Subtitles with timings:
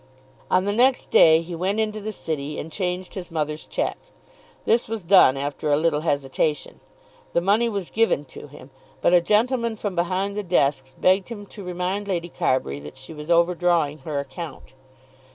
[0.49, 4.01] On the next day he went into the City, and changed his mother's cheque.
[4.65, 6.79] This was done after a little hesitation.
[7.33, 11.45] The money was given to him, but a gentleman from behind the desks begged him
[11.45, 14.73] to remind Lady Carbury that she was overdrawing her account.